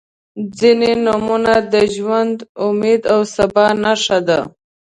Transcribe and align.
•ځینې 0.59 0.91
نومونه 1.05 1.53
د 1.73 1.75
ژوند، 1.95 2.37
امید 2.65 3.01
او 3.13 3.19
سبا 3.35 3.65
نښه 3.83 4.19
ده. 4.27 4.39